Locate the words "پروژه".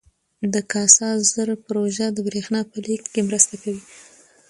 1.65-2.07